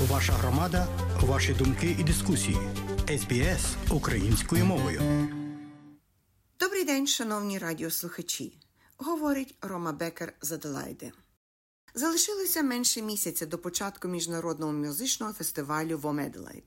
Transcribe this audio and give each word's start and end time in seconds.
Ваша 0.00 0.32
громада, 0.32 0.86
ваші 1.20 1.52
думки 1.54 1.96
і 2.00 2.04
дискусії. 2.04 2.56
СБС 3.18 3.76
українською 3.90 4.64
мовою. 4.64 5.28
Добрий 6.60 6.84
день, 6.84 7.06
шановні 7.06 7.58
радіослухачі. 7.58 8.58
Говорить 8.96 9.54
Рома 9.62 9.92
Бекер 9.92 10.32
з 10.42 10.52
Аделайди. 10.52 11.12
Залишилося 11.94 12.62
менше 12.62 13.02
місяця 13.02 13.46
до 13.46 13.58
початку 13.58 14.08
міжнародного 14.08 14.72
музичного 14.72 15.32
фестивалю 15.32 15.98
Вомеделайт. 15.98 16.64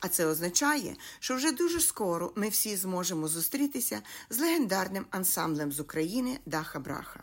А 0.00 0.08
це 0.08 0.26
означає, 0.26 0.96
що 1.20 1.36
вже 1.36 1.52
дуже 1.52 1.80
скоро 1.80 2.32
ми 2.36 2.48
всі 2.48 2.76
зможемо 2.76 3.28
зустрітися 3.28 4.02
з 4.30 4.38
легендарним 4.38 5.06
ансамблем 5.10 5.72
з 5.72 5.80
України 5.80 6.38
Даха 6.46 6.80
Браха. 6.80 7.22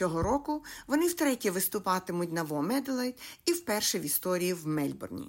Цього 0.00 0.22
року 0.22 0.64
вони 0.86 1.06
втретє 1.06 1.50
виступатимуть 1.50 2.32
на 2.32 2.42
Вомеделайт 2.42 3.20
і 3.44 3.52
вперше 3.52 3.98
в 3.98 4.02
історії 4.02 4.54
в 4.54 4.66
Мельбурні. 4.66 5.28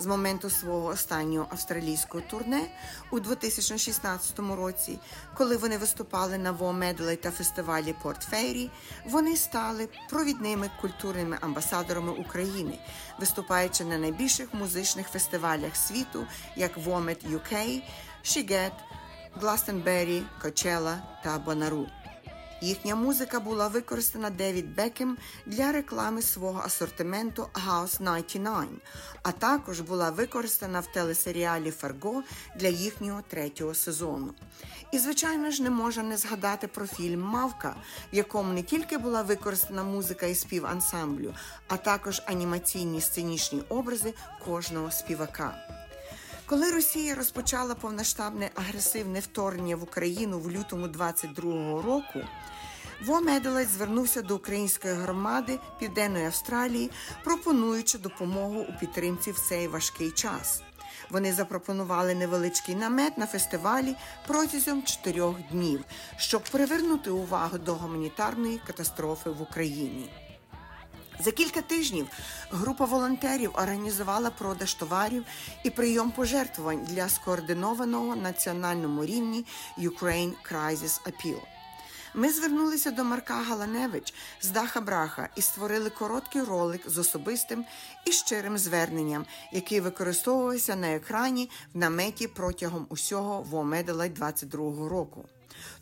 З 0.00 0.06
моменту 0.06 0.50
свого 0.50 0.86
останнього 0.86 1.46
австралійського 1.50 2.24
турне 2.30 2.62
у 3.10 3.20
2016 3.20 4.38
році, 4.38 4.98
коли 5.34 5.56
вони 5.56 5.78
виступали 5.78 6.38
на 6.38 6.50
Вомедлей 6.52 7.16
та 7.16 7.30
фестивалі 7.30 7.94
Порт 8.02 8.22
Фейрі, 8.22 8.70
вони 9.06 9.36
стали 9.36 9.88
провідними 10.10 10.70
культурними 10.80 11.38
амбасадорами 11.40 12.12
України, 12.12 12.78
виступаючи 13.18 13.84
на 13.84 13.98
найбільших 13.98 14.54
музичних 14.54 15.08
фестивалях 15.08 15.76
світу, 15.76 16.26
як 16.56 16.76
Вомет 16.76 17.24
UK, 17.24 17.82
Шігет, 18.22 18.72
Гластенбері, 19.34 20.22
Кочела 20.42 20.98
та 21.24 21.38
Бонару. 21.38 21.86
Їхня 22.62 22.94
музика 22.94 23.40
була 23.40 23.68
використана 23.68 24.30
Девід 24.30 24.74
Бекем 24.74 25.16
для 25.46 25.72
реклами 25.72 26.22
свого 26.22 26.60
асортименту 26.64 27.46
House 27.68 27.98
99, 27.98 28.68
а 29.22 29.32
також 29.32 29.80
була 29.80 30.10
використана 30.10 30.80
в 30.80 30.86
телесеріалі 30.86 31.70
Фарго 31.70 32.22
для 32.56 32.68
їхнього 32.68 33.22
третього 33.28 33.74
сезону. 33.74 34.34
І, 34.92 34.98
звичайно 34.98 35.50
ж, 35.50 35.62
не 35.62 35.70
можна 35.70 36.02
не 36.02 36.16
згадати 36.16 36.66
про 36.66 36.86
фільм 36.86 37.20
Мавка, 37.20 37.76
в 38.12 38.16
якому 38.16 38.52
не 38.52 38.62
тільки 38.62 38.98
була 38.98 39.22
використана 39.22 39.82
музика 39.82 40.26
і 40.26 40.34
спів 40.34 40.66
ансамблю, 40.66 41.34
а 41.68 41.76
також 41.76 42.22
анімаційні 42.26 43.00
сценічні 43.00 43.62
образи 43.68 44.14
кожного 44.44 44.90
співака. 44.90 45.79
Коли 46.50 46.70
Росія 46.70 47.14
розпочала 47.14 47.74
повноштабне 47.74 48.50
агресивне 48.54 49.20
вторгнення 49.20 49.76
в 49.76 49.82
Україну 49.82 50.38
в 50.38 50.50
лютому 50.50 50.86
22-го 50.86 51.82
року, 51.82 52.20
Во 53.04 53.20
Меделець 53.20 53.68
звернувся 53.68 54.22
до 54.22 54.36
української 54.36 54.94
громади 54.94 55.58
Південної 55.78 56.26
Австралії, 56.26 56.90
пропонуючи 57.24 57.98
допомогу 57.98 58.66
у 58.68 58.78
підтримці 58.80 59.30
в 59.32 59.38
цей 59.38 59.68
важкий 59.68 60.10
час. 60.10 60.62
Вони 61.10 61.32
запропонували 61.32 62.14
невеличкий 62.14 62.74
намет 62.74 63.18
на 63.18 63.26
фестивалі 63.26 63.96
протягом 64.26 64.82
чотирьох 64.82 65.36
днів, 65.50 65.84
щоб 66.16 66.42
привернути 66.42 67.10
увагу 67.10 67.58
до 67.58 67.74
гуманітарної 67.74 68.60
катастрофи 68.66 69.30
в 69.30 69.42
Україні. 69.42 70.10
За 71.24 71.32
кілька 71.32 71.62
тижнів 71.62 72.06
група 72.50 72.84
волонтерів 72.84 73.50
організувала 73.54 74.30
продаж 74.30 74.74
товарів 74.74 75.24
і 75.64 75.70
прийом 75.70 76.10
пожертвувань 76.10 76.84
для 76.84 77.08
скоординованого 77.08 78.16
національному 78.16 79.04
рівні 79.04 79.46
Ukraine 79.78 80.32
Crisis 80.52 81.00
Appeal. 81.04 81.40
Ми 82.14 82.32
звернулися 82.32 82.90
до 82.90 83.04
Марка 83.04 83.34
Галаневич 83.34 84.14
з 84.40 84.48
Даха 84.48 84.80
Браха 84.80 85.28
і 85.36 85.42
створили 85.42 85.90
короткий 85.90 86.42
ролик 86.42 86.90
з 86.90 86.98
особистим 86.98 87.64
і 88.06 88.12
щирим 88.12 88.58
зверненням, 88.58 89.26
який 89.52 89.80
використовувався 89.80 90.76
на 90.76 90.94
екрані 90.94 91.50
в 91.74 91.78
наметі 91.78 92.28
протягом 92.28 92.86
усього 92.88 93.42
Вомеделай 93.42 94.08
22 94.08 94.88
року. 94.88 95.24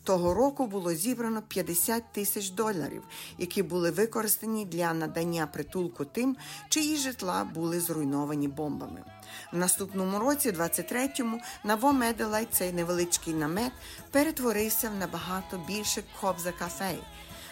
Того 0.03 0.33
року 0.33 0.67
було 0.67 0.93
зібрано 0.93 1.41
50 1.41 2.03
тисяч 2.11 2.49
доларів, 2.49 3.03
які 3.37 3.63
були 3.63 3.91
використані 3.91 4.65
для 4.65 4.93
надання 4.93 5.47
притулку 5.47 6.05
тим, 6.05 6.37
чиї 6.69 6.97
житла 6.97 7.43
були 7.43 7.79
зруйновані 7.79 8.47
бомбами. 8.47 9.03
В 9.51 9.57
наступному 9.57 10.19
році, 10.19 10.51
23-му, 10.51 11.41
на 11.63 11.75
Вомеделай 11.75 12.47
цей 12.51 12.73
невеличкий 12.73 13.33
намет 13.33 13.71
перетворився 14.11 14.89
в 14.89 14.95
набагато 14.95 15.57
більше 15.67 16.03
кобза 16.21 16.51
кафе. 16.51 16.95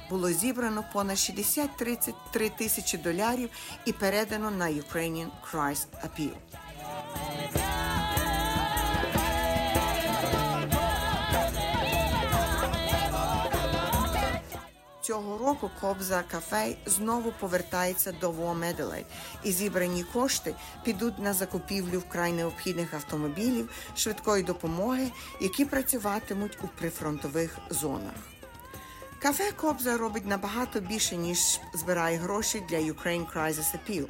Було 0.09 0.31
зібрано 0.31 0.83
понад 0.93 1.17
60-33 1.17 2.57
тисячі 2.57 2.97
доларів 2.97 3.49
і 3.85 3.93
передано 3.93 4.51
на 4.51 4.65
Ukrainian 4.65 5.27
Christ 5.51 5.87
Appeal. 6.03 6.33
Року 15.61 15.71
Кобза 15.81 16.23
Кафе 16.31 16.75
знову 16.85 17.31
повертається 17.31 18.11
до 18.11 18.31
Вомеделей, 18.31 19.05
і 19.43 19.51
зібрані 19.51 20.03
кошти 20.03 20.55
підуть 20.83 21.19
на 21.19 21.33
закупівлю 21.33 21.99
вкрай 21.99 22.33
необхідних 22.33 22.93
автомобілів 22.93 23.69
швидкої 23.95 24.43
допомоги, 24.43 25.11
які 25.41 25.65
працюватимуть 25.65 26.57
у 26.63 26.67
прифронтових 26.67 27.57
зонах. 27.69 28.36
Кафе 29.19 29.51
Кобза 29.51 29.97
робить 29.97 30.25
набагато 30.25 30.79
більше, 30.79 31.17
ніж 31.17 31.59
збирає 31.73 32.17
гроші 32.17 32.63
для 32.69 32.77
Ukraine 32.77 33.33
Crisis 33.33 33.75
Appeal. 33.75 34.07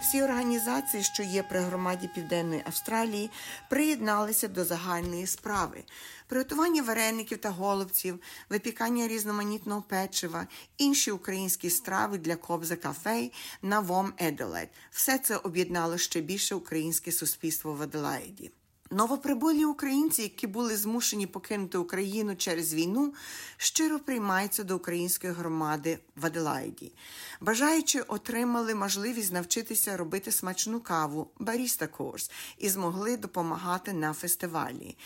Всі 0.00 0.22
організації, 0.22 1.02
що 1.02 1.22
є 1.22 1.42
при 1.42 1.60
громаді 1.60 2.10
Південної 2.14 2.62
Австралії, 2.66 3.30
приєдналися 3.70 4.48
до 4.48 4.64
загальної 4.64 5.26
справи. 5.26 5.84
Приготування 6.26 6.82
вареників 6.82 7.38
та 7.38 7.50
голубців, 7.50 8.20
випікання 8.50 9.08
різноманітного 9.08 9.82
печива, 9.82 10.46
інші 10.78 11.10
українські 11.10 11.70
страви 11.70 12.18
для 12.18 12.36
Кобза 12.36 12.76
кафе 12.76 13.30
на 13.62 13.80
Вом 13.80 14.12
Еделет. 14.18 14.68
Все 14.90 15.18
це 15.18 15.36
об'єднало 15.36 15.98
ще 15.98 16.20
більше 16.20 16.54
українське 16.54 17.12
суспільство 17.12 17.74
в 17.74 17.82
Аделаїді. 17.82 18.50
Новоприбулі 18.92 19.64
українці, 19.64 20.22
які 20.22 20.46
були 20.46 20.76
змушені 20.76 21.26
покинути 21.26 21.78
Україну 21.78 22.36
через 22.36 22.74
війну, 22.74 23.14
щиро 23.56 23.98
приймаються 23.98 24.64
до 24.64 24.76
української 24.76 25.32
громади 25.32 25.98
в 26.16 26.26
Аделаїді. 26.26 26.92
Бажаючи 27.40 28.00
отримали 28.00 28.74
можливість 28.74 29.32
навчитися 29.32 29.96
робити 29.96 30.32
смачну 30.32 30.80
каву, 30.80 31.30
баріста 31.38 31.86
курс 31.86 32.30
і 32.58 32.68
змогли 32.68 33.16
допомагати 33.16 33.92
на 33.92 34.12
фестивалі. 34.12 34.96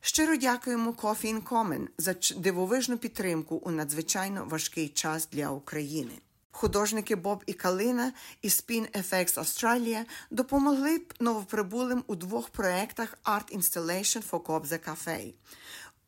Щиро 0.00 0.36
дякуємо 0.36 0.90
Coffee 0.90 1.34
in 1.34 1.42
Common 1.42 1.88
за 1.98 2.14
дивовижну 2.36 2.98
підтримку 2.98 3.56
у 3.56 3.70
надзвичайно 3.70 4.44
важкий 4.44 4.88
час 4.88 5.28
для 5.32 5.50
України. 5.50 6.12
Художники 6.60 7.16
Боб 7.16 7.42
і 7.46 7.52
Калина 7.52 8.12
і 8.42 8.48
Spin 8.48 9.02
FX 9.10 9.38
Australia 9.38 10.04
допомогли 10.30 11.00
новоприбулим 11.20 12.04
у 12.06 12.14
двох 12.14 12.48
проєктах 12.48 13.18
Art 13.24 13.56
Installation 13.56 14.30
for 14.30 14.42
Кобза 14.42 14.76
Cafe. 14.76 15.32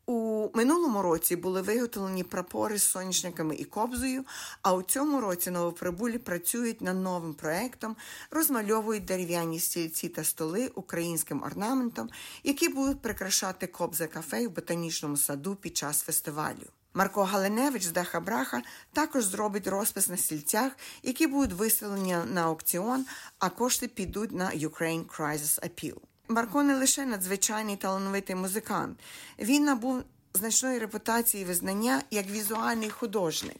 У 0.05 0.49
минулому 0.53 1.01
році 1.01 1.35
були 1.35 1.61
виготовлені 1.61 2.23
прапори 2.23 2.77
з 2.77 2.83
соняшниками 2.83 3.55
і 3.55 3.63
кобзою, 3.63 4.25
а 4.61 4.73
у 4.73 4.81
цьому 4.81 5.21
році 5.21 5.51
новоприбулі 5.51 6.17
працюють 6.17 6.81
над 6.81 7.01
новим 7.01 7.33
проектом, 7.33 7.95
розмальовують 8.31 9.05
дерев'яні 9.05 9.59
стільці 9.59 10.09
та 10.09 10.23
столи 10.23 10.67
українським 10.67 11.43
орнаментом, 11.43 12.09
які 12.43 12.69
будуть 12.69 13.01
прикрашати 13.01 13.67
кобза 13.67 14.07
кафе 14.07 14.47
в 14.47 14.51
ботанічному 14.51 15.17
саду 15.17 15.55
під 15.55 15.77
час 15.77 16.01
фестивалю. 16.01 16.82
Марко 16.93 17.23
Галиневич 17.23 17.83
з 17.83 17.91
Даха 17.91 18.19
Браха 18.19 18.61
також 18.93 19.23
зробить 19.23 19.67
розпис 19.67 20.07
на 20.07 20.17
стільцях, 20.17 20.71
які 21.03 21.27
будуть 21.27 21.53
виставлені 21.53 22.17
на 22.33 22.43
аукціон, 22.43 23.05
а 23.39 23.49
кошти 23.49 23.87
підуть 23.87 24.31
на 24.31 24.45
Ukraine 24.45 25.05
Crisis 25.05 25.59
Appeal. 25.59 25.97
Марко 26.27 26.63
не 26.63 26.75
лише 26.75 27.05
надзвичайний 27.05 27.75
талановитий 27.75 28.35
музикант, 28.35 28.99
він 29.39 29.63
набув 29.63 30.03
значної 30.33 30.79
репутації 30.79 31.43
і 31.43 31.45
визнання 31.45 32.01
як 32.11 32.29
візуальний 32.29 32.89
художник. 32.89 33.57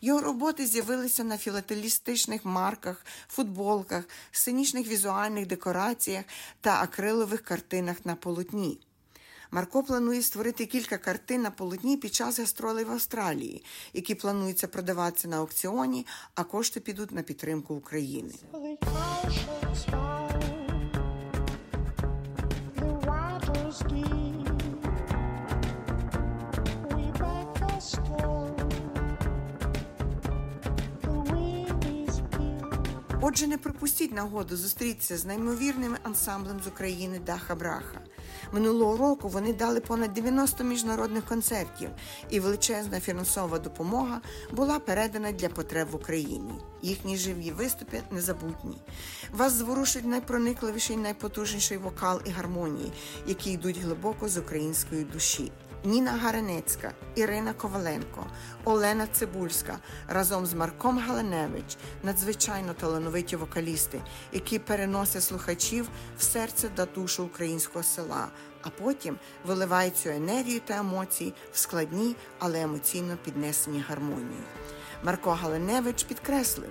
Його 0.00 0.20
роботи 0.20 0.66
з'явилися 0.66 1.24
на 1.24 1.38
філателістичних 1.38 2.44
марках, 2.44 3.06
футболках, 3.28 4.04
сценічних 4.30 4.88
візуальних 4.88 5.46
декораціях 5.46 6.24
та 6.60 6.82
акрилових 6.82 7.42
картинах 7.42 7.96
на 8.04 8.14
полотні. 8.14 8.78
Марко 9.50 9.82
планує 9.82 10.22
створити 10.22 10.66
кілька 10.66 10.98
картин 10.98 11.42
на 11.42 11.50
полотні 11.50 11.96
під 11.96 12.14
час 12.14 12.38
гастролей 12.38 12.84
в 12.84 12.90
Австралії, 12.90 13.64
які 13.92 14.14
плануються 14.14 14.68
продаватися 14.68 15.28
на 15.28 15.36
аукціоні, 15.36 16.06
а 16.34 16.44
кошти 16.44 16.80
підуть 16.80 17.12
на 17.12 17.22
підтримку 17.22 17.74
України. 17.74 18.34
Deep. 18.52 18.86
Отже, 33.28 33.46
не 33.46 33.58
пропустіть 33.58 34.12
нагоду 34.12 34.56
зустрітися 34.56 35.16
з 35.16 35.24
неймовірним 35.24 35.96
ансамблем 36.02 36.60
з 36.64 36.66
України 36.66 37.20
Даха 37.26 37.54
Браха. 37.54 38.00
Минулого 38.52 38.96
року 38.96 39.28
вони 39.28 39.52
дали 39.52 39.80
понад 39.80 40.14
90 40.14 40.64
міжнародних 40.64 41.24
концертів, 41.24 41.90
і 42.30 42.40
величезна 42.40 43.00
фінансова 43.00 43.58
допомога 43.58 44.20
була 44.52 44.78
передана 44.78 45.32
для 45.32 45.48
потреб 45.48 45.88
в 45.90 45.94
Україні. 45.94 46.54
Їхні 46.82 47.16
живі 47.16 47.50
виступи 47.50 48.02
незабутні. 48.10 48.76
Вас 49.32 49.52
зворушить 49.52 50.06
найпроникливіший, 50.06 50.96
найпотужніший 50.96 51.78
вокал 51.78 52.20
і 52.24 52.30
гармонії, 52.30 52.92
які 53.26 53.52
йдуть 53.52 53.78
глибоко 53.78 54.28
з 54.28 54.38
української 54.38 55.04
душі. 55.04 55.52
Ніна 55.84 56.10
Гаренецька, 56.10 56.92
Ірина 57.14 57.52
Коваленко, 57.52 58.26
Олена 58.64 59.06
Цибульська 59.06 59.78
разом 60.08 60.46
з 60.46 60.54
Марком 60.54 60.98
Галеневич 60.98 61.76
надзвичайно 62.02 62.74
талановиті 62.74 63.36
вокалісти, 63.36 64.00
які 64.32 64.58
переносять 64.58 65.22
слухачів 65.22 65.88
в 66.18 66.22
серце 66.22 66.68
та 66.74 66.86
душу 66.86 67.24
українського 67.24 67.82
села, 67.82 68.28
а 68.62 68.68
потім 68.70 69.18
виливають 69.44 69.96
цю 69.96 70.08
енергію 70.08 70.60
та 70.60 70.76
емоції 70.76 71.34
в 71.52 71.58
складні, 71.58 72.16
але 72.38 72.62
емоційно 72.62 73.16
піднесені 73.24 73.84
гармонії. 73.88 74.42
Марко 75.04 75.30
Галеневич 75.30 76.04
підкреслив, 76.04 76.70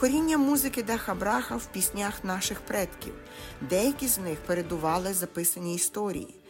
коріння 0.00 0.38
музики 0.38 0.82
Даха 0.82 1.14
Браха 1.14 1.56
в 1.56 1.66
піснях 1.66 2.24
наших 2.24 2.60
предків. 2.60 3.14
Деякі 3.60 4.08
з 4.08 4.18
них 4.18 4.38
передували 4.46 5.14
записані 5.14 5.74
історії. 5.74 6.43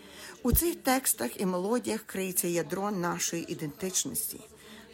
У 0.45 0.53
цих 0.53 0.77
текстах 0.77 1.41
і 1.41 1.47
мелодіях 1.47 2.01
криється 2.03 2.49
ядро 2.49 2.91
нашої 2.91 3.53
ідентичності. 3.53 4.41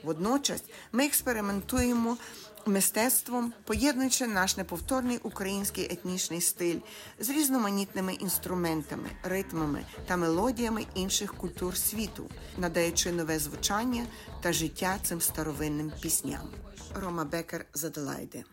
Водночас 0.05 0.63
ми 0.93 1.07
експериментуємо 1.07 2.17
мистецтвом, 2.67 3.53
поєднуючи 3.65 4.27
наш 4.27 4.57
неповторний 4.57 5.19
український 5.23 5.85
етнічний 5.85 6.41
стиль 6.41 6.79
з 7.19 7.31
різноманітними 7.31 8.15
інструментами, 8.15 9.11
ритмами 9.23 9.85
та 10.07 10.17
мелодіями 10.17 10.87
інших 10.95 11.35
культур 11.35 11.77
світу, 11.77 12.31
надаючи 12.59 13.13
нове 13.13 13.39
звучання 13.39 14.07
та 14.41 14.53
життя 14.53 14.99
цим 15.03 15.21
старовинним 15.21 15.93
пісням. 16.01 16.49
Рома 16.95 17.25
Бекер 17.25 17.67
з 17.75 17.85
Аделайди 17.85 18.45